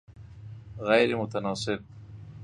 [0.87, 1.81] غیرمتناسب